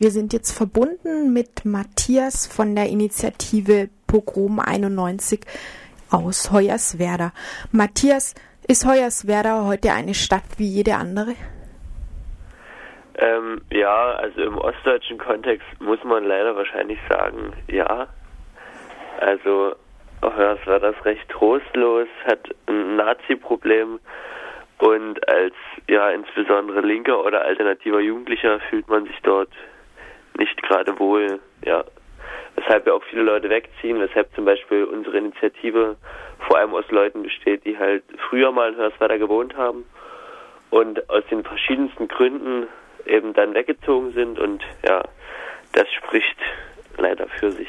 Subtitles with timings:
[0.00, 5.40] Wir sind jetzt verbunden mit Matthias von der Initiative Pogrom 91
[6.12, 7.32] aus Hoyerswerda.
[7.72, 8.36] Matthias,
[8.68, 11.34] ist Hoyerswerda heute eine Stadt wie jede andere?
[13.16, 18.06] Ähm, ja, also im ostdeutschen Kontext muss man leider wahrscheinlich sagen, ja.
[19.18, 19.74] Also
[20.22, 23.98] Hoyerswerda ist recht trostlos, hat ein Nazi-Problem
[24.78, 25.54] und als
[25.88, 29.50] ja insbesondere linker oder alternativer Jugendlicher fühlt man sich dort
[30.38, 31.84] nicht gerade wohl, ja.
[32.56, 35.96] Weshalb ja auch viele Leute wegziehen, weshalb zum Beispiel unsere Initiative
[36.40, 39.84] vor allem aus Leuten besteht, die halt früher mal in Hörswerda gewohnt haben
[40.70, 42.66] und aus den verschiedensten Gründen
[43.06, 45.02] eben dann weggezogen sind und ja,
[45.72, 46.36] das spricht
[46.98, 47.68] leider für sich.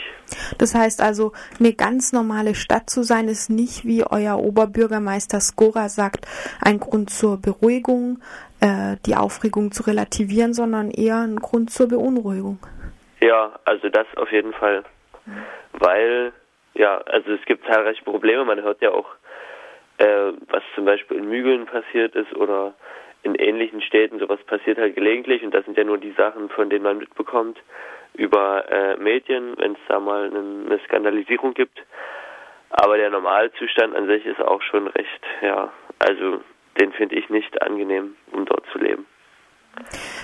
[0.58, 5.90] Das heißt also, eine ganz normale Stadt zu sein, ist nicht, wie euer Oberbürgermeister Skora
[5.90, 6.26] sagt,
[6.62, 8.20] ein Grund zur Beruhigung,
[8.62, 12.60] äh, die Aufregung zu relativieren, sondern eher ein Grund zur Beunruhigung.
[13.22, 14.84] Ja, also das auf jeden Fall.
[15.26, 15.32] Mhm.
[15.74, 16.34] Weil,
[16.74, 18.46] ja, also es gibt zahlreiche Probleme.
[18.46, 19.08] Man hört ja auch,
[19.98, 22.74] äh, was zum Beispiel in Mügeln passiert ist oder
[23.24, 24.20] in ähnlichen Städten.
[24.20, 27.60] Sowas passiert halt gelegentlich und das sind ja nur die Sachen, von denen man mitbekommt
[28.14, 31.80] über äh, Medien, wenn es da mal eine, Skandalisierung gibt.
[32.70, 36.42] Aber der Normalzustand an sich ist auch schon recht, ja, also
[36.80, 39.06] den finde ich nicht angenehm, um dort zu leben.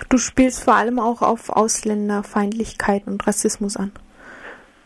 [0.09, 3.91] Du spielst vor allem auch auf Ausländerfeindlichkeit und Rassismus an.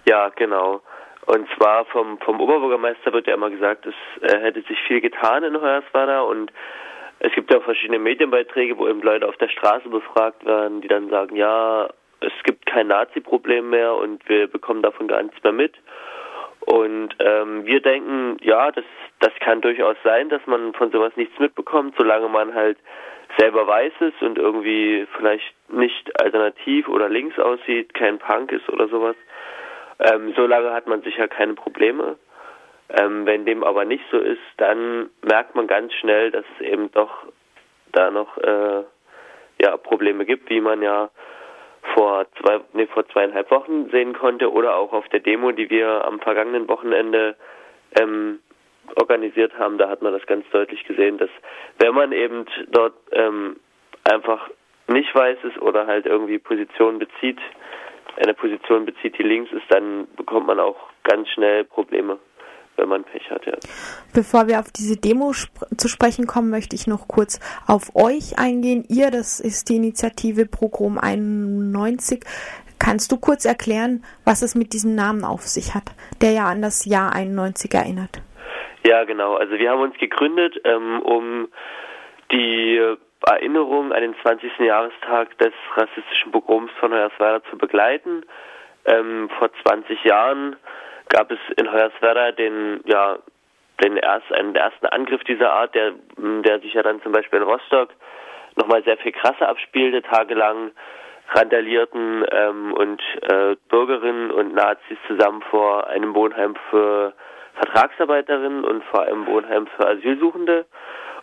[0.07, 0.81] Ja, genau.
[1.25, 5.43] Und zwar vom, vom Oberbürgermeister wird ja immer gesagt, es äh, hätte sich viel getan
[5.43, 6.51] in Hoyerswerda und
[7.19, 10.87] es gibt ja auch verschiedene Medienbeiträge, wo eben Leute auf der Straße befragt werden, die
[10.87, 11.89] dann sagen, ja,
[12.21, 15.75] es gibt kein Nazi-Problem mehr und wir bekommen davon gar nichts mehr mit.
[16.61, 18.85] Und ähm, wir denken, ja, das,
[19.19, 22.77] das kann durchaus sein, dass man von sowas nichts mitbekommt, solange man halt
[23.37, 28.87] selber weiß es und irgendwie vielleicht nicht alternativ oder links aussieht, kein Punk ist oder
[28.87, 29.15] sowas.
[29.99, 32.17] Ähm, solange hat man sicher keine Probleme.
[32.89, 36.91] Ähm, wenn dem aber nicht so ist, dann merkt man ganz schnell, dass es eben
[36.91, 37.25] doch
[37.91, 38.83] da noch äh,
[39.61, 41.09] ja Probleme gibt, wie man ja
[41.93, 46.05] vor zwei, nee, vor zweieinhalb Wochen sehen konnte oder auch auf der Demo, die wir
[46.05, 47.35] am vergangenen Wochenende
[47.99, 48.39] ähm,
[48.95, 51.29] organisiert haben, da hat man das ganz deutlich gesehen, dass
[51.77, 53.57] wenn man eben dort ähm,
[54.03, 54.49] einfach
[54.87, 57.39] nicht weiß ist oder halt irgendwie Position bezieht,
[58.17, 62.17] eine Position bezieht, die links ist, dann bekommt man auch ganz schnell Probleme
[62.79, 63.45] wenn man Pech hat.
[63.45, 63.53] Ja.
[64.13, 68.39] Bevor wir auf diese Demo sp zu sprechen kommen, möchte ich noch kurz auf euch
[68.39, 68.85] eingehen.
[68.87, 72.23] Ihr, das ist die Initiative Progrom 91.
[72.79, 75.83] Kannst du kurz erklären, was es mit diesem Namen auf sich hat,
[76.21, 78.21] der ja an das Jahr 91 erinnert?
[78.85, 79.35] Ja, genau.
[79.35, 81.49] Also wir haben uns gegründet, ähm, um
[82.31, 82.79] die
[83.27, 84.59] Erinnerung an den 20.
[84.59, 88.23] Jahrestag des rassistischen Pogroms von Hoyerswerda zu begleiten.
[88.85, 90.55] Ähm, vor 20 Jahren
[91.09, 93.17] gab es in Hoyerswerda den, ja,
[93.83, 97.45] den erst, einen ersten Angriff dieser Art, der, der sich ja dann zum Beispiel in
[97.45, 97.89] Rostock
[98.55, 100.71] nochmal sehr viel krasser abspielte, tagelang
[101.31, 107.13] randalierten ähm, und äh, Bürgerinnen und Nazis zusammen vor einem Wohnheim für
[107.55, 110.65] Vertragsarbeiterinnen und vor einem Wohnheim für Asylsuchende.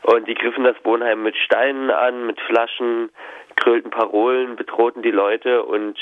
[0.02, 3.10] Und die griffen das Wohnheim mit Steinen an, mit Flaschen,
[3.56, 5.98] krölten Parolen, bedrohten die Leute und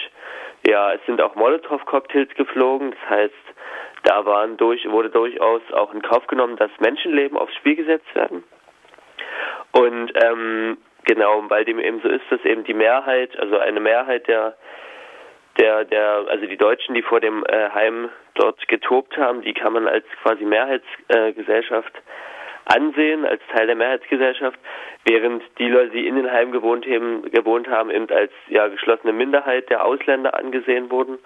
[0.67, 2.93] ja, es sind auch Molotow-Cocktails geflogen.
[2.93, 3.35] Das heißt,
[4.05, 8.45] da waren durch, wurde durchaus auch in Kauf genommen, dass Menschenleben aufs Spiel gesetzt werden.
[9.73, 14.27] Und ähm, genau, weil dem eben so ist, dass eben die Mehrheit, also eine Mehrheit
[14.29, 14.57] der
[15.59, 19.73] der, der, also die Deutschen, die vor dem äh, Heim dort getobt haben, die kann
[19.73, 22.01] man als quasi Mehrheitsgesellschaft äh,
[22.67, 24.59] ansehen, als Teil der Mehrheitsgesellschaft,
[25.05, 29.13] während die Leute, die in den Heim gewohnt haben, gewohnt haben, eben als ja geschlossene
[29.13, 31.19] Minderheit der Ausländer angesehen wurden.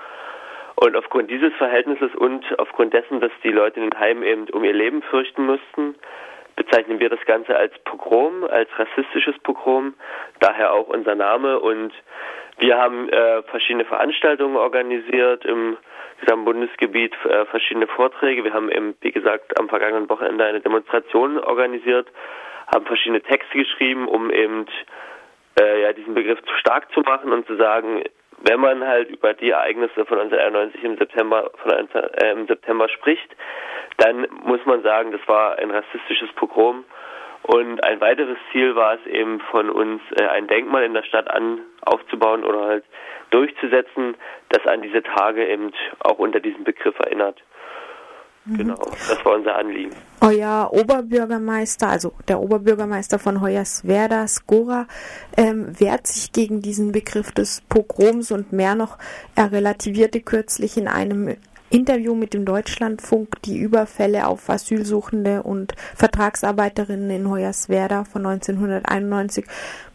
[0.77, 4.63] Und aufgrund dieses Verhältnisses und aufgrund dessen, dass die Leute in den Heimen eben um
[4.63, 5.97] ihr Leben fürchten mussten,
[6.55, 9.95] bezeichnen wir das Ganze als Pogrom, als rassistisches Pogrom,
[10.41, 11.59] daher auch unser Name.
[11.61, 11.93] Und
[12.59, 15.77] wir haben äh, verschiedene Veranstaltungen organisiert im
[16.21, 18.45] gesamten Bundesgebiet, äh, verschiedene Vorträge.
[18.45, 22.09] Wir haben eben, wie gesagt, am vergangenen Wochenende eine Demonstration organisiert,
[22.73, 24.67] haben verschiedene Texte geschrieben, um eben
[25.61, 28.05] äh, ja, diesen Begriff stark zu machen und zu sagen,
[28.43, 33.35] wenn man halt über die Ereignisse von 1991 im September, von, äh, im September spricht,
[33.97, 36.85] dann muss man sagen, das war ein rassistisches Pogrom.
[37.43, 41.31] Und ein weiteres Ziel war es eben von uns, äh, ein Denkmal in der Stadt
[41.31, 42.85] an aufzubauen oder halt
[43.31, 44.17] durchzusetzen,
[44.49, 47.43] das an diese Tage eben auch unter diesem Begriff erinnert.
[48.57, 49.95] Genau, das war unser Anliegen.
[50.23, 54.87] Euer Oberbürgermeister, also der Oberbürgermeister von Hoyerswerda, Skora,
[55.37, 58.97] ähm, wehrt sich gegen diesen Begriff des Pogroms und mehr noch.
[59.37, 61.37] Er relativierte kürzlich in einem
[61.71, 69.45] Interview mit dem Deutschlandfunk die Überfälle auf Asylsuchende und Vertragsarbeiterinnen in Hoyerswerda von 1991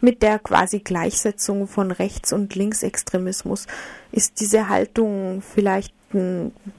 [0.00, 3.66] mit der quasi Gleichsetzung von Rechts- und Linksextremismus.
[4.12, 5.94] Ist diese Haltung vielleicht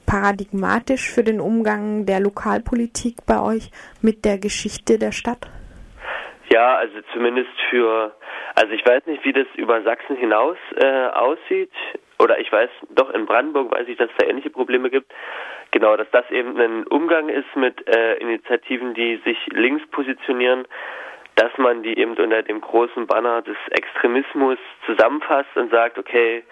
[0.06, 3.72] paradigmatisch für den Umgang der Lokalpolitik bei euch
[4.02, 5.50] mit der Geschichte der Stadt?
[6.50, 8.16] Ja, also zumindest für,
[8.56, 11.72] also ich weiß nicht, wie das über Sachsen hinaus äh, aussieht
[12.20, 15.12] oder ich weiß, doch in Brandenburg weiß ich, dass es da ähnliche Probleme gibt.
[15.72, 20.66] Genau, dass das eben ein Umgang ist mit äh, Initiativen, die sich links positionieren,
[21.36, 26.44] dass man die eben unter dem großen Banner des Extremismus zusammenfasst und sagt, okay,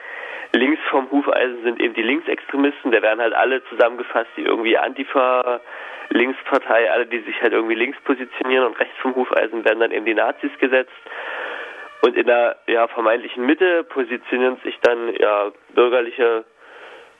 [0.52, 5.62] links vom Hufeisen sind eben die Linksextremisten, da werden halt alle zusammengefasst, die irgendwie Antifa,
[6.10, 10.06] Linkspartei, alle, die sich halt irgendwie links positionieren und rechts vom Hufeisen werden dann eben
[10.06, 10.92] die Nazis gesetzt.
[12.04, 16.44] Und in der ja, vermeintlichen Mitte positionieren sich dann ja bürgerliche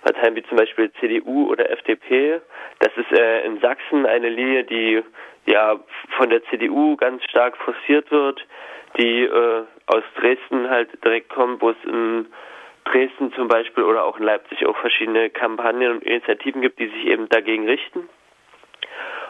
[0.04, 2.42] Parteien wie zum Beispiel CDU oder FDP.
[2.80, 5.02] Das ist äh, in Sachsen eine Linie, die
[5.46, 5.80] ja
[6.18, 8.46] von der CDU ganz stark forciert wird,
[8.98, 12.26] die äh, aus Dresden halt direkt kommt, wo es in
[12.84, 17.06] Dresden zum Beispiel oder auch in Leipzig auch verschiedene Kampagnen und Initiativen gibt, die sich
[17.06, 18.10] eben dagegen richten.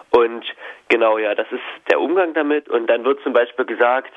[0.10, 0.46] Und
[0.90, 1.62] genau, ja, das ist
[1.92, 2.70] der Umgang damit.
[2.70, 4.14] Und dann wird zum Beispiel gesagt,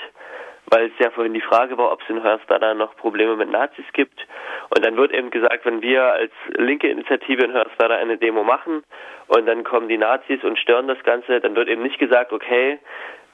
[0.71, 3.85] weil es ja vorhin die Frage war, ob es in Hörstada noch Probleme mit Nazis
[3.93, 4.27] gibt.
[4.75, 8.83] Und dann wird eben gesagt, wenn wir als linke Initiative in Hörstada eine Demo machen
[9.29, 12.79] und dann kommen die Nazis und stören das Ganze, dann wird eben nicht gesagt, okay,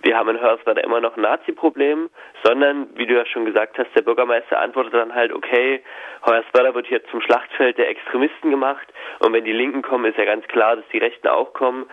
[0.02, 2.10] wir haben in Hörstada immer noch ein Nazi-Problem,
[2.42, 5.80] sondern, wie du ja schon gesagt hast, der Bürgermeister antwortet dann halt, okay,
[6.26, 8.86] Hoyerswerda wird hier zum Schlachtfeld der Extremisten gemacht
[9.20, 11.86] und wenn die Linken kommen, ist ja ganz klar, dass die Rechten auch kommen.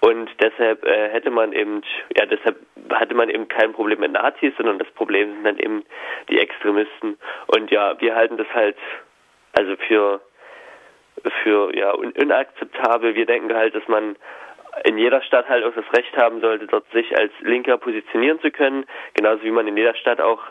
[0.00, 1.82] Und deshalb äh, hätte man eben,
[2.16, 2.56] ja, deshalb
[2.90, 5.84] hatte man eben kein Problem mit Nazis, sondern das Problem sind dann eben
[6.28, 7.18] die Extremisten.
[7.46, 8.76] Und ja, wir halten das halt
[9.52, 10.20] also für
[11.42, 13.14] für ja un inakzeptabel.
[13.14, 14.16] Wir denken halt, dass man
[14.84, 18.50] in jeder Stadt halt auch das Recht haben sollte, dort sich als Linker positionieren zu
[18.50, 18.84] können,
[19.14, 20.42] genauso wie man in jeder Stadt auch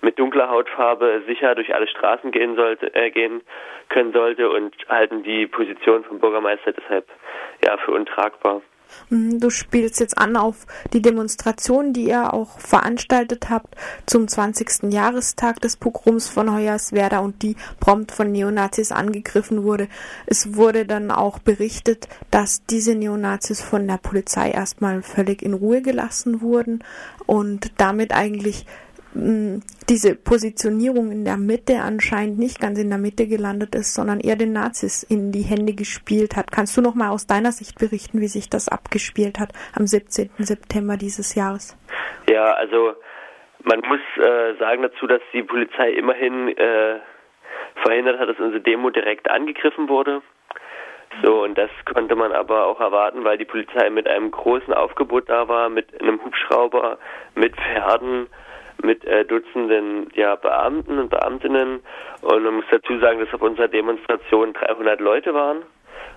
[0.00, 3.42] mit dunkler Hautfarbe sicher durch alle Straßen gehen sollte, äh, gehen
[3.88, 7.06] können sollte und halten die Position vom Bürgermeister deshalb
[7.64, 8.62] ja für untragbar.
[9.10, 13.74] Mhm, du spielst jetzt an auf die Demonstration, die ihr auch veranstaltet habt
[14.06, 14.92] zum 20.
[14.92, 19.88] Jahrestag des Pogroms von Hoyerswerda und die prompt von Neonazis angegriffen wurde.
[20.26, 25.82] Es wurde dann auch berichtet, dass diese Neonazis von der Polizei erstmal völlig in Ruhe
[25.82, 26.82] gelassen wurden
[27.26, 28.66] und damit eigentlich
[29.14, 34.36] diese Positionierung in der Mitte anscheinend nicht ganz in der Mitte gelandet ist, sondern eher
[34.36, 36.50] den Nazis in die Hände gespielt hat.
[36.50, 40.30] Kannst du noch mal aus deiner Sicht berichten, wie sich das abgespielt hat am 17.
[40.38, 41.76] September dieses Jahres?
[42.28, 42.94] Ja, also
[43.62, 46.98] man muss äh, sagen dazu, dass die Polizei immerhin äh,
[47.82, 50.22] verhindert hat, dass unsere Demo direkt angegriffen wurde.
[51.22, 55.28] So, und das konnte man aber auch erwarten, weil die Polizei mit einem großen Aufgebot
[55.28, 56.98] da war, mit einem Hubschrauber,
[57.36, 58.26] mit Pferden,
[58.82, 61.80] mit äh, Dutzenden ja, Beamten und Beamtinnen.
[62.22, 65.62] Und man muss dazu sagen, dass auf unserer Demonstration 300 Leute waren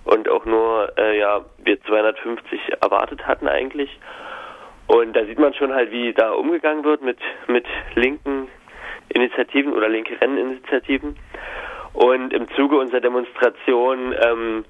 [0.05, 3.89] und auch nur äh, ja wir 250 erwartet hatten eigentlich.
[4.87, 7.65] Und da sieht man schon halt, wie da umgegangen wird mit mit
[7.95, 8.47] linken
[9.09, 11.17] Initiativen oder linke Renninitiativen.
[11.93, 14.65] Und im Zuge unserer Demonstration ähm,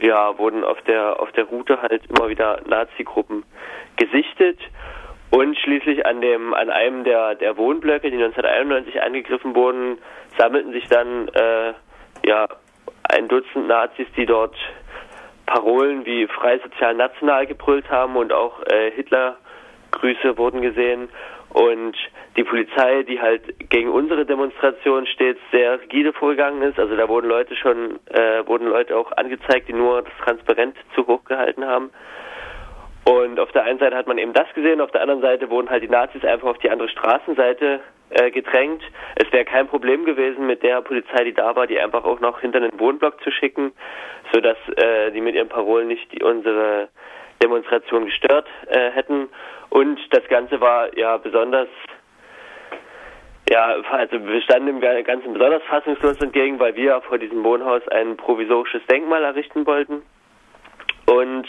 [0.00, 3.44] ja, wurden auf der auf der Route halt immer wieder Nazi-Gruppen
[3.96, 4.58] gesichtet
[5.34, 9.98] und schließlich an dem, an einem der, der Wohnblöcke, die 1991 angegriffen wurden,
[10.38, 11.72] sammelten sich dann äh,
[12.24, 12.46] ja
[13.02, 14.54] ein Dutzend Nazis, die dort
[15.44, 21.08] Parolen wie frei sozial national gebrüllt haben und auch äh, Hitler-Grüße wurden gesehen.
[21.50, 21.96] Und
[22.36, 27.28] die Polizei, die halt gegen unsere Demonstration stets sehr rigide vorgegangen ist, also da wurden
[27.28, 31.90] Leute schon, äh, wurden Leute auch angezeigt, die nur das Transparent zu hoch gehalten haben.
[33.04, 35.68] Und auf der einen Seite hat man eben das gesehen, auf der anderen Seite wurden
[35.68, 37.80] halt die Nazis einfach auf die andere Straßenseite
[38.10, 38.82] äh, gedrängt.
[39.16, 42.40] Es wäre kein Problem gewesen, mit der Polizei, die da war, die einfach auch noch
[42.40, 43.72] hinter den Wohnblock zu schicken,
[44.32, 46.88] sodass äh, die mit ihren Parolen nicht die, unsere
[47.42, 49.28] Demonstration gestört äh, hätten.
[49.68, 51.68] Und das Ganze war ja besonders
[53.50, 58.16] ja, also wir standen dem Ganzen besonders fassungslos entgegen, weil wir vor diesem Wohnhaus ein
[58.16, 60.02] provisorisches Denkmal errichten wollten.
[61.06, 61.46] Und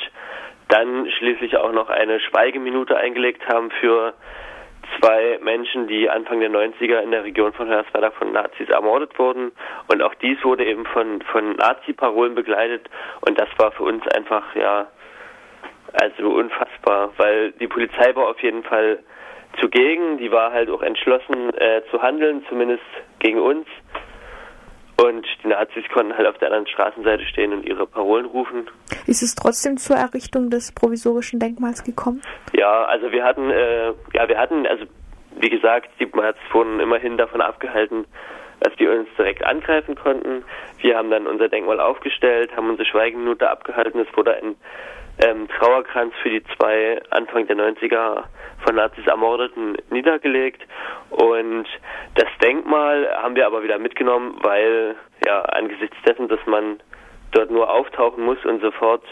[0.69, 4.13] dann schließlich auch noch eine Schweigeminute eingelegt haben für
[4.99, 9.51] zwei Menschen, die Anfang der 90er in der Region von Hoyerswerda von Nazis ermordet wurden.
[9.87, 12.89] Und auch dies wurde eben von, von Nazi-Parolen begleitet.
[13.21, 14.87] Und das war für uns einfach, ja,
[15.93, 18.99] also unfassbar, weil die Polizei war auf jeden Fall
[19.59, 20.17] zugegen.
[20.17, 22.83] Die war halt auch entschlossen äh, zu handeln, zumindest
[23.19, 23.67] gegen uns.
[24.97, 28.69] Und die Nazis konnten halt auf der anderen Straßenseite stehen und ihre Parolen rufen.
[29.07, 32.21] Ist es trotzdem zur Errichtung des provisorischen Denkmals gekommen?
[32.53, 34.85] Ja, also wir hatten, äh, ja, wir hatten, also
[35.37, 38.05] wie gesagt, die Nazis wurden immerhin davon abgehalten,
[38.61, 40.43] dass die uns direkt angreifen konnten.
[40.79, 43.99] Wir haben dann unser Denkmal aufgestellt, haben unsere Schweigeminute abgehalten.
[43.99, 44.55] Es wurde ein
[45.23, 48.23] ähm, Trauerkranz für die zwei Anfang der 90er
[48.63, 50.61] von Nazis Ermordeten niedergelegt.
[51.09, 51.67] Und
[52.15, 54.95] das Denkmal haben wir aber wieder mitgenommen, weil
[55.25, 56.79] ja angesichts dessen, dass man
[57.35, 59.03] dort nur auftauchen muss und sofort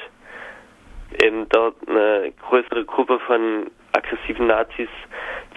[1.21, 4.89] eben dort eine größere Gruppe von aggressiven Nazis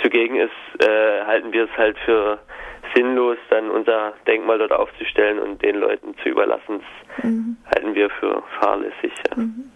[0.03, 2.39] zugegen ist, äh, halten wir es halt für
[2.97, 6.81] sinnlos, dann unser Denkmal dort aufzustellen und den Leuten zu überlassen.
[7.17, 7.57] Das mhm.
[7.75, 9.13] halten wir für fahrlässig.
[9.31, 9.37] Ja.
[9.37, 9.71] Mhm.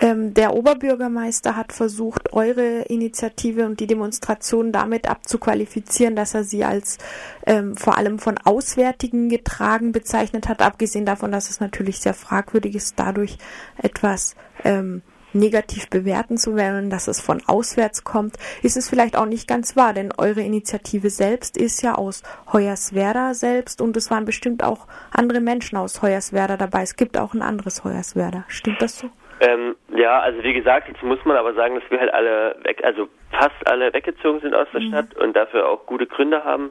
[0.00, 6.64] Ähm, der Oberbürgermeister hat versucht, eure Initiative und die Demonstration damit abzuqualifizieren, dass er sie
[6.64, 6.98] als
[7.46, 12.74] ähm, vor allem von Auswärtigen getragen bezeichnet hat, abgesehen davon, dass es natürlich sehr fragwürdig
[12.74, 13.38] ist, dadurch
[13.80, 15.02] etwas ähm,
[15.34, 19.76] negativ bewerten zu werden, dass es von auswärts kommt, ist es vielleicht auch nicht ganz
[19.76, 22.22] wahr, denn eure Initiative selbst ist ja aus
[22.52, 26.82] Hoyerswerda selbst und es waren bestimmt auch andere Menschen aus Hoyerswerda dabei.
[26.82, 28.44] Es gibt auch ein anderes Hoyerswerda.
[28.48, 29.10] Stimmt das so?
[29.40, 32.82] Ähm, ja, also wie gesagt, jetzt muss man aber sagen, dass wir halt alle weg,
[32.84, 34.88] also fast alle weggezogen sind aus der mhm.
[34.88, 36.70] Stadt und dafür auch gute Gründe haben.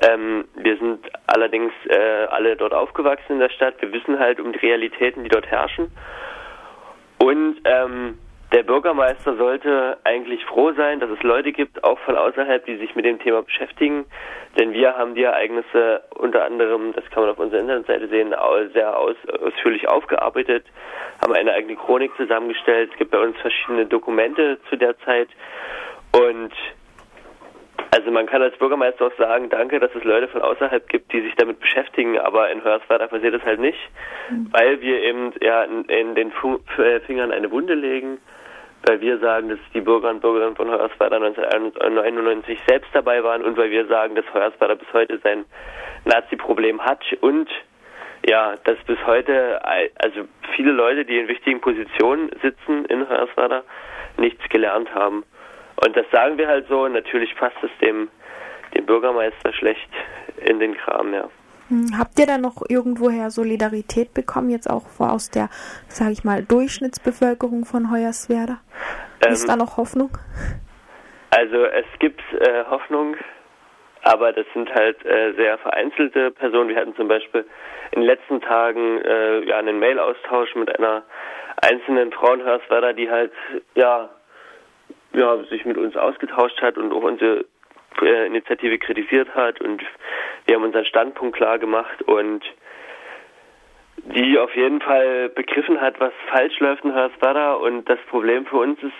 [0.00, 3.74] Ähm, wir sind allerdings äh, alle dort aufgewachsen in der Stadt.
[3.80, 5.92] Wir wissen halt um die Realitäten, die dort herrschen.
[7.22, 8.18] Und ähm,
[8.52, 12.96] der Bürgermeister sollte eigentlich froh sein, dass es Leute gibt, auch von außerhalb, die sich
[12.96, 14.06] mit dem Thema beschäftigen.
[14.58, 18.34] Denn wir haben die Ereignisse unter anderem, das kann man auf unserer Internetseite sehen,
[18.72, 20.66] sehr aus, ausführlich aufgearbeitet,
[21.22, 22.90] haben eine eigene Chronik zusammengestellt.
[22.90, 25.28] Es gibt bei uns verschiedene Dokumente zu der Zeit.
[26.10, 26.52] Und
[28.02, 31.20] also man kann als Bürgermeister auch sagen, danke, dass es Leute von außerhalb gibt, die
[31.20, 33.78] sich damit beschäftigen, aber in Hörswerda passiert das halt nicht,
[34.28, 34.48] mhm.
[34.50, 36.32] weil wir eben ja in, in den
[37.06, 38.18] Fingern eine Wunde legen
[38.84, 43.56] weil wir sagen, dass die Bürger und Bürgerinnen von Hoyerswerda 1999 selbst dabei waren und
[43.56, 45.44] weil wir sagen, dass Hoyerswerda bis heute sein
[46.04, 47.48] Nazi-Problem hat und
[48.28, 53.62] ja, dass bis heute also viele Leute, die in wichtigen Positionen sitzen in Hoyerswerda,
[54.16, 55.24] nichts gelernt haben.
[55.84, 56.86] Und das sagen wir halt so.
[56.88, 58.08] Natürlich passt es dem,
[58.74, 59.90] dem Bürgermeister schlecht
[60.44, 61.28] in den Kram, ja.
[61.68, 65.48] Hm, habt ihr da noch irgendwoher Solidarität bekommen, jetzt auch aus der,
[65.88, 68.58] sage ich mal, Durchschnittsbevölkerung von Hoyerswerda?
[69.24, 70.10] Ähm, Ist da noch Hoffnung?
[71.30, 73.16] Also es gibt äh, Hoffnung,
[74.02, 76.68] aber das sind halt äh, sehr vereinzelte Personen.
[76.68, 77.46] Wir hatten zum Beispiel
[77.92, 81.02] in den letzten Tagen äh, ja einen Mail-Austausch mit einer
[81.56, 83.32] einzelnen Frau in Hoyerswerda, die halt
[83.74, 84.10] ja
[85.14, 87.44] ja sich mit uns ausgetauscht hat und auch unsere
[88.00, 89.82] äh, Initiative kritisiert hat und
[90.46, 92.42] wir haben unseren Standpunkt klar gemacht und
[94.04, 98.56] die auf jeden Fall begriffen hat, was falsch läuft in Hoyerswerda und das Problem für
[98.56, 98.92] uns ist,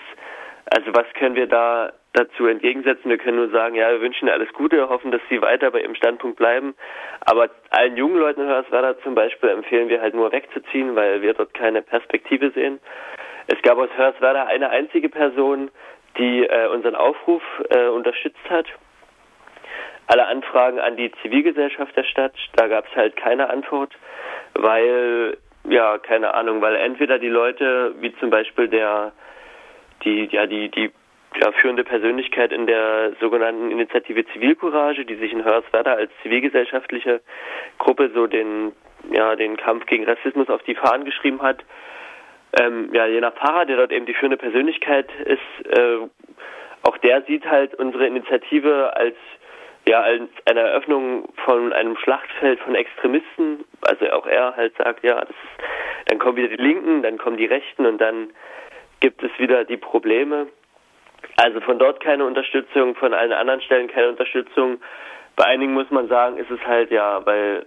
[0.66, 3.11] also was können wir da dazu entgegensetzen?
[3.11, 5.81] Wir können nur sagen, ja, wir wünschen ihr alles Gute, hoffen, dass sie weiter bei
[5.81, 6.75] ihrem Standpunkt bleiben.
[7.21, 11.35] Aber allen jungen Leuten in Hoyerswerda zum Beispiel empfehlen wir halt nur wegzuziehen, weil wir
[11.35, 12.81] dort keine Perspektive sehen.
[13.49, 15.71] Es gab aus Hoyerswerda eine einzige Person,
[16.19, 18.66] die äh, unseren Aufruf äh, unterstützt hat
[20.07, 23.95] alle Anfragen an die Zivilgesellschaft der Stadt, da gab es halt keine Antwort,
[24.54, 25.38] weil,
[25.69, 29.12] ja, keine Ahnung, weil entweder die Leute, wie zum Beispiel der,
[30.04, 30.90] die, ja, die, die
[31.40, 37.23] ja, führende Persönlichkeit in der sogenannten Initiative Zivilcourage, die sich in Hörswerda als zivilgesellschaftliche
[37.78, 38.73] Gruppe so den,
[39.11, 41.64] ja, den Kampf gegen Rassismus auf die Fahnen geschrieben hat.
[42.61, 45.99] Ähm, ja, jener Pfarrer, der dort eben die führende Persönlichkeit ist, äh,
[46.82, 49.16] auch der sieht halt unsere Initiative als
[49.87, 55.21] ja, als eine Eröffnung von einem Schlachtfeld von Extremisten, also auch er halt sagt, ja,
[55.21, 58.30] das ist, dann kommen wieder die Linken, dann kommen die Rechten und dann
[59.00, 60.47] gibt es wieder die Probleme.
[61.37, 64.80] Also von dort keine Unterstützung, von allen anderen Stellen keine Unterstützung.
[65.35, 67.66] Bei einigen muss man sagen, ist es halt ja, weil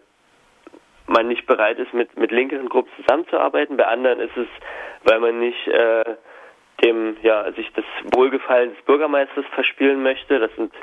[1.08, 3.78] man nicht bereit ist, mit, mit linkeren Gruppen zusammenzuarbeiten.
[3.78, 4.48] Bei anderen ist es,
[5.04, 6.16] weil man nicht äh,
[6.84, 10.40] dem, ja, sich das Wohlgefallen des Bürgermeisters verspielen möchte.
[10.40, 10.74] Das sind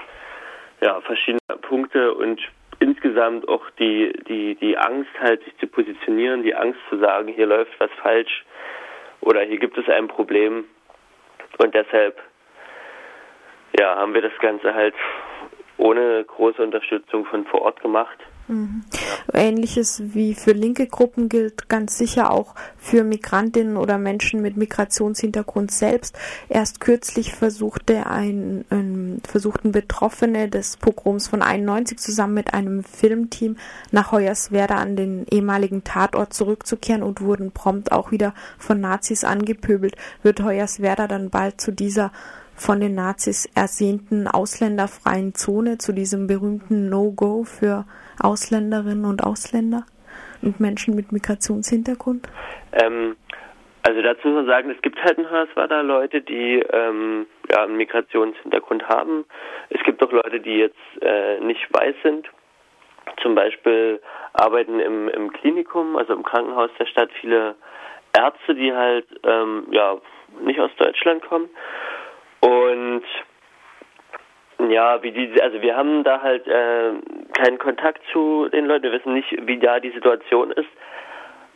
[0.81, 2.41] ja, verschiedene Punkte und
[2.79, 7.47] insgesamt auch die, die, die Angst halt, sich zu positionieren, die Angst zu sagen, hier
[7.47, 8.45] läuft was falsch
[9.21, 10.65] oder hier gibt es ein Problem
[11.59, 12.21] und deshalb
[13.79, 14.95] ja, haben wir das Ganze halt
[15.77, 18.19] ohne große Unterstützung von vor Ort gemacht.
[18.49, 18.83] Mhm.
[19.33, 25.71] Ähnliches wie für linke Gruppen gilt ganz sicher auch für Migrantinnen oder Menschen mit Migrationshintergrund
[25.71, 26.19] selbst.
[26.49, 33.57] Erst kürzlich versuchte ein, ein versuchten Betroffene des Pogroms von 91 zusammen mit einem Filmteam
[33.91, 39.97] nach Hoyerswerda an den ehemaligen Tatort zurückzukehren und wurden prompt auch wieder von Nazis angepöbelt.
[40.23, 42.11] Wird Hoyerswerda dann bald zu dieser
[42.55, 47.87] von den Nazis ersehnten ausländerfreien Zone, zu diesem berühmten No-Go für
[48.23, 49.85] Ausländerinnen und Ausländer
[50.43, 52.29] und Menschen mit Migrationshintergrund?
[52.73, 53.17] Ähm,
[53.85, 57.77] also dazu muss man sagen, es gibt halt in Hoyerswerda Leute, die ähm, ja, einen
[57.77, 59.25] Migrationshintergrund haben.
[59.71, 62.29] Es gibt auch Leute, die jetzt äh, nicht weiß sind.
[63.21, 64.01] Zum Beispiel
[64.33, 67.57] arbeiten im, im Klinikum, also im Krankenhaus der Stadt, viele
[68.17, 69.97] Ärzte, die halt ähm, ja
[70.45, 71.51] nicht aus Deutschland kommen.
[72.41, 73.03] Und
[74.71, 76.93] ja, wie die, also wir haben da halt äh,
[77.33, 80.69] keinen Kontakt zu den Leuten, wir wissen nicht, wie da die Situation ist.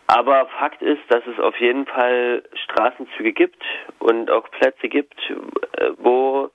[0.09, 3.62] Aber Fakt ist, dass es auf jeden Fall Straßenzüge gibt
[3.99, 6.50] und auch Plätze gibt, äh, wo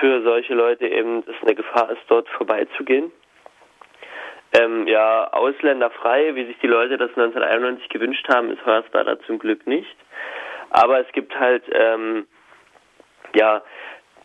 [0.00, 3.12] für solche Leute eben es eine Gefahr ist, dort vorbeizugehen.
[4.58, 9.66] Ähm, ja, ausländerfrei, wie sich die Leute das 1991 gewünscht haben, ist Hoyerswerda zum Glück
[9.66, 9.96] nicht.
[10.70, 12.26] Aber es gibt halt, ähm,
[13.34, 13.62] ja,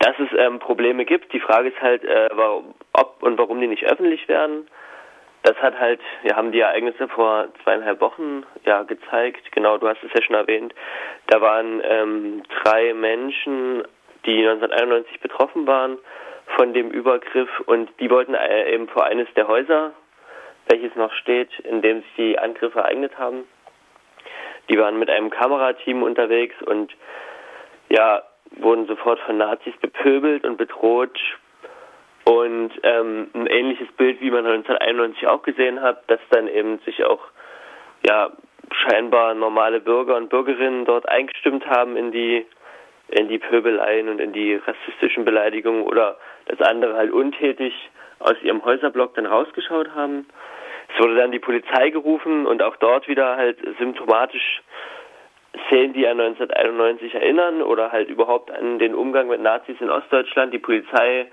[0.02, 1.32] dass es ähm, Probleme gibt.
[1.32, 4.68] Die Frage ist halt, äh, warum, ob und warum die nicht öffentlich werden.
[5.44, 9.52] Das hat halt, wir haben die Ereignisse vor zweieinhalb Wochen ja gezeigt.
[9.52, 10.74] Genau, du hast es ja schon erwähnt.
[11.28, 13.84] Da waren ähm, drei Menschen,
[14.26, 15.98] die 1991 betroffen waren
[16.58, 19.94] von dem Übergriff und die wollten äh, eben vor eines der Häuser,
[20.68, 23.46] welches noch steht, in dem sich die Angriffe ereignet haben.
[24.70, 26.94] Die waren mit einem Kamerateam unterwegs und
[27.90, 28.22] ja,
[28.58, 31.18] wurden sofort von Nazis bepöbelt und bedroht.
[32.24, 37.04] Und ähm, ein ähnliches Bild, wie man 1991 auch gesehen hat, dass dann eben sich
[37.04, 37.22] auch
[38.06, 38.32] ja
[38.72, 42.46] scheinbar normale Bürger und Bürgerinnen dort eingestimmt haben in die
[43.12, 47.74] in die Pöbeleien und in die rassistischen Beleidigungen oder dass andere halt untätig
[48.20, 50.28] aus ihrem Häuserblock dann rausgeschaut haben.
[50.94, 54.62] Es wurde dann die Polizei gerufen und auch dort wieder halt symptomatisch
[55.72, 60.54] Szenen, die an 1991 erinnern oder halt überhaupt an den Umgang mit Nazis in Ostdeutschland.
[60.54, 61.28] Die Polizei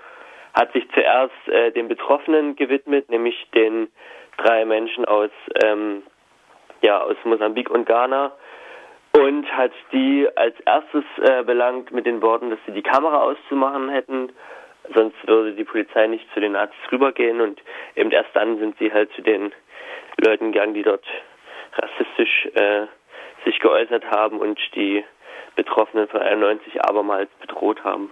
[0.53, 3.89] hat sich zuerst äh, den Betroffenen gewidmet, nämlich den
[4.37, 5.29] drei Menschen aus,
[5.63, 6.03] ähm,
[6.81, 8.31] ja, aus Mosambik und Ghana
[9.11, 13.89] und hat die als erstes äh, belangt mit den Worten, dass sie die Kamera auszumachen
[13.89, 14.31] hätten,
[14.93, 17.61] sonst würde die Polizei nicht zu den Nazis rübergehen und
[17.95, 19.51] eben erst dann sind sie halt zu den
[20.23, 21.05] Leuten gegangen, die dort
[21.75, 22.87] rassistisch äh,
[23.45, 25.03] sich geäußert haben und die
[25.55, 28.09] Betroffenen von 91 abermals bedroht haben.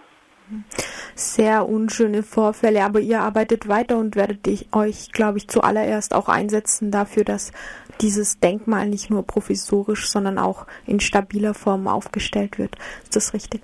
[1.16, 6.90] Sehr unschöne Vorfälle, aber ihr arbeitet weiter und werdet euch, glaube ich, zuallererst auch einsetzen
[6.90, 7.52] dafür, dass
[8.00, 12.76] dieses Denkmal nicht nur provisorisch, sondern auch in stabiler Form aufgestellt wird.
[13.04, 13.62] Ist das richtig?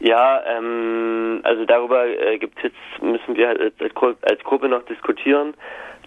[0.00, 5.54] Ja, ähm, also darüber äh, gibt jetzt müssen wir halt als, als Gruppe noch diskutieren.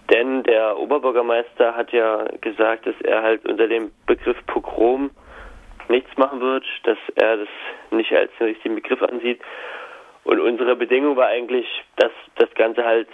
[0.10, 5.10] Denn der Oberbürgermeister hat ja gesagt, dass er halt unter dem Begriff Pogrom
[5.88, 7.48] nichts machen wird, dass er das
[7.91, 9.41] nicht als den richtigen Begriff ansieht.
[10.24, 13.08] Und unsere Bedingung war eigentlich, dass das Ganze halt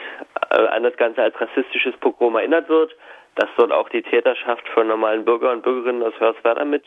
[0.50, 2.96] äh, an das Ganze als rassistisches Pogrom erinnert wird,
[3.36, 6.84] dass dort auch die Täterschaft von normalen Bürger und Bürgerinnen aus Hörswerda mit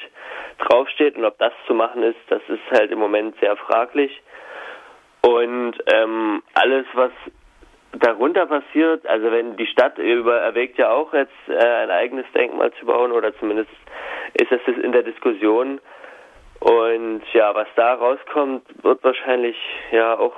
[0.59, 1.17] draufsteht.
[1.17, 4.23] Und ob das zu machen ist, das ist halt im Moment sehr fraglich.
[5.23, 7.13] Und ähm, alles, was
[7.99, 12.73] darunter passiert, also wenn die Stadt über, erwägt ja auch jetzt äh, ein eigenes Denkmal
[12.75, 13.71] zu bauen oder zumindest
[14.35, 15.81] ist das in der Diskussion.
[16.61, 19.57] Und ja, was da rauskommt, wird wahrscheinlich
[19.91, 20.35] ja auch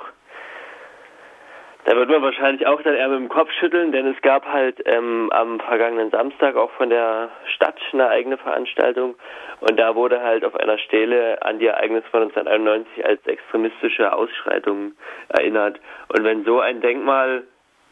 [1.87, 4.83] da wird man wahrscheinlich auch dann eher mit dem Kopf schütteln, denn es gab halt
[4.87, 9.14] ähm, am vergangenen Samstag auch von der Stadt eine eigene Veranstaltung
[9.61, 14.92] und da wurde halt auf einer Stele an die Ereignisse von 1991 als extremistische Ausschreitung
[15.29, 15.81] erinnert.
[16.09, 17.44] Und wenn so ein Denkmal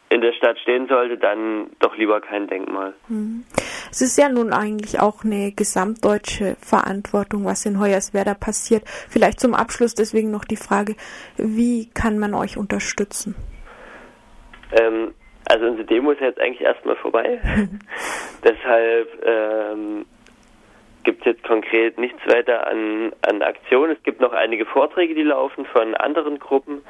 [0.09, 2.93] in der Stadt stehen sollte, dann doch lieber kein Denkmal.
[3.07, 3.45] Mhm.
[3.89, 8.83] Es ist ja nun eigentlich auch eine gesamtdeutsche Verantwortung, was in Hoyerswerda passiert.
[9.09, 10.95] Vielleicht zum Abschluss deswegen noch die Frage,
[11.37, 13.35] wie kann man euch unterstützen?
[14.71, 15.13] Ähm,
[15.47, 17.39] also unsere Demo ist jetzt eigentlich erstmal vorbei.
[18.43, 20.05] Deshalb ähm,
[21.03, 23.95] gibt es jetzt konkret nichts weiter an, an Aktionen.
[23.95, 26.83] Es gibt noch einige Vorträge, die laufen von anderen Gruppen.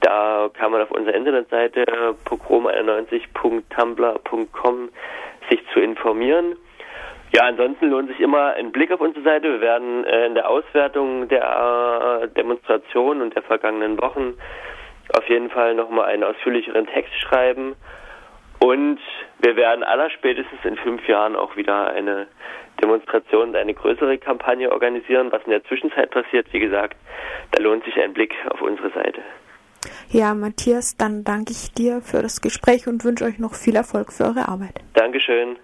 [0.00, 1.86] Da kann man auf unserer Internetseite
[2.26, 4.88] pogrom91.tumblr.com
[5.48, 6.56] sich zu informieren.
[7.32, 9.52] Ja, ansonsten lohnt sich immer ein Blick auf unsere Seite.
[9.52, 14.34] Wir werden äh, in der Auswertung der äh, Demonstration und der vergangenen Wochen
[15.14, 17.76] auf jeden Fall nochmal einen ausführlicheren Text schreiben.
[18.60, 18.98] Und
[19.40, 22.26] wir werden allerspätestens in fünf Jahren auch wieder eine
[22.82, 25.30] Demonstration und eine größere Kampagne organisieren.
[25.30, 26.96] Was in der Zwischenzeit passiert, wie gesagt,
[27.52, 29.22] da lohnt sich ein Blick auf unsere Seite.
[30.10, 34.12] Ja, Matthias, dann danke ich dir für das Gespräch und wünsche euch noch viel Erfolg
[34.12, 34.80] für eure Arbeit.
[34.94, 35.58] Dankeschön.